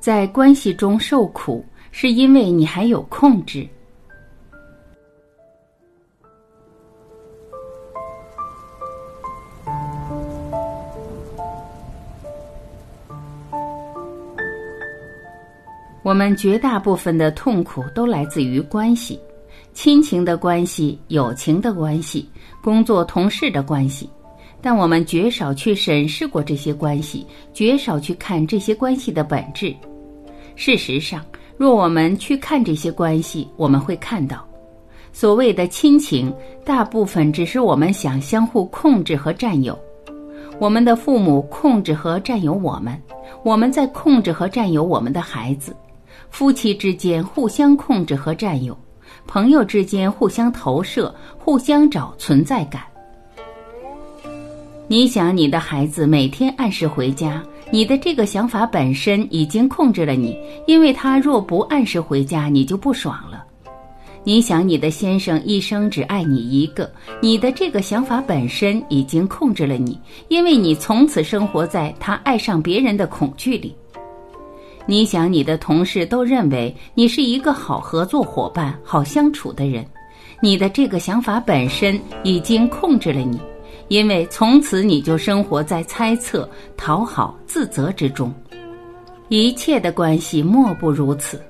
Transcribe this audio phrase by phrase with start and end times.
[0.00, 3.68] 在关系中受苦，是因为你还有控制。
[16.04, 19.20] 我们绝大部分的痛苦都来自于关系，
[19.74, 22.26] 亲情的关系、友情的关系、
[22.62, 24.08] 工作同事的关系，
[24.62, 29.74] 但我们绝少去审视过这些关系，绝少去看这些关系的本质。
[30.58, 31.24] 事实上，
[31.56, 34.44] 若我们去看这些关系，我们会看到，
[35.12, 39.78] 所谓的亲情，大部分只是我们想相互控制和占有。
[40.58, 43.00] 我们的父母控制和占有我们，
[43.44, 45.74] 我们在控制和占有我们的孩子。
[46.28, 48.76] 夫妻之间互相控制和占有，
[49.28, 52.82] 朋友之间互相投射，互相找存在感。
[54.88, 57.40] 你想你的孩子每天按时回家，
[57.70, 60.36] 你的这个想法本身已经控制了你，
[60.66, 63.44] 因为他若不按时回家，你就不爽了。
[64.24, 73.74] 你想你的先生一生只爱你一个，你的这个想法本身已经控制了你，因为你从此生活在他爱上别人的恐惧里。
[74.86, 79.84] 你想，你的同事都认为你是一个好合作伙伴、好相处的人，
[80.42, 83.38] 你的这个想法本身已经控制了你，
[83.88, 88.32] 因为从此你就生活在猜测、讨好、自责之中。
[89.28, 91.40] 一切的关系莫不如此。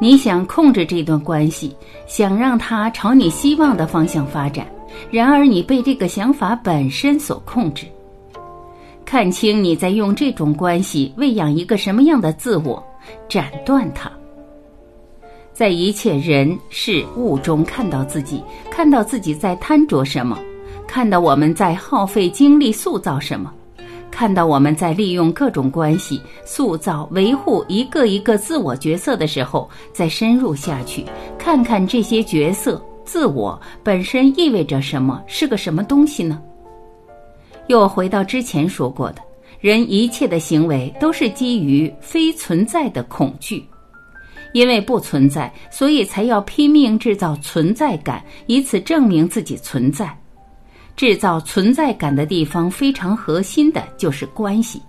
[0.00, 4.66] 你想控制这段关系，想让它朝你希望的方向发展，
[5.10, 7.86] 然而你被这个想法本身所控制。
[9.04, 12.82] 看清你在用这种关系喂养一个什么样的自我，
[13.28, 14.10] 斩断它。
[15.52, 20.38] 在一切人事物中看到自己，看到自己在贪着什么，
[20.86, 23.52] 看到我们在耗费精力塑造什么，
[24.10, 31.04] 看到我们在利用各种关系塑造、维护一个一个自我角色的时候，再深入下去，
[31.38, 36.40] 看看这些角色、自我本身意味着什么，是个什么东西呢？
[37.68, 39.22] 又回到之前说过的，
[39.60, 43.64] 人一切的行为都是基于非存在的恐惧，
[44.52, 50.14] 因为不存在，所以才要拼命制造存在感，以此证明自己存在。
[50.96, 54.80] 制造存在感的地方非常核心的就是关系，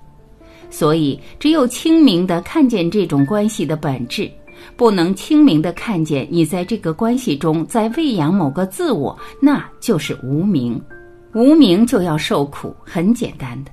[0.70, 4.30] 所以只有清明的看见这种关系的本质，
[4.76, 10.80] 不能清明的看见你在这个关系中在喂养某个自我，那就是无名。
[11.34, 13.72] 无名就要受苦，很简单的，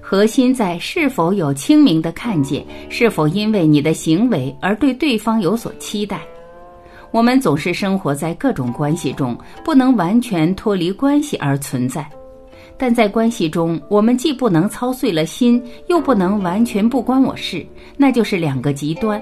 [0.00, 6.20] 核心在是否有清明的看见，是否因为你的行为而对对方有所期待。
[7.12, 12.08] 我们总是生活在各种关系中，不能完全脱离关系而存在，
[12.78, 17.66] 但在关系中，我们既不能操碎了心，又不能完全不关我事，
[17.96, 19.20] 那就是两个极端。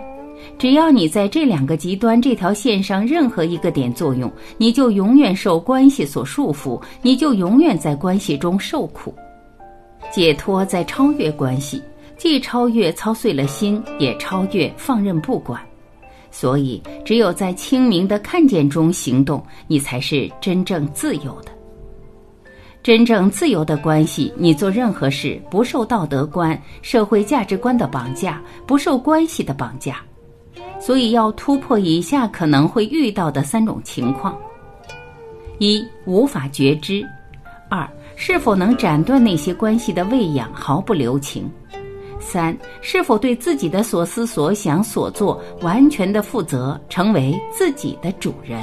[0.56, 9.12] 只要你在这两个极端这条线上任何一个点作用，你就永远受关系所束缚，你就永远在关系中受苦。
[10.12, 11.82] 解脱在超越关系，
[12.16, 15.60] 既超越操碎了心，也超越放任不管。
[16.30, 21.52] 所以，只有在清明的看见中行动，你才是真正自由的。
[22.82, 30.00] 真正自由的关系，你做任何事不受道德观、社会价值观的绑架，不受关系的绑架。
[30.80, 34.38] 所以要突破以下可能会遇到的三种情况：
[35.58, 37.02] 一、无法觉知；
[37.68, 41.42] 二、是否能斩断那些关系的喂养，毫不留情；
[42.20, 48.60] 三、是否对自己的所思所想所做完全的负责，成为自己的主人。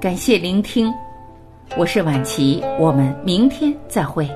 [0.00, 0.92] 感谢聆听，
[1.78, 4.28] 我是晚琪，我们明天再会。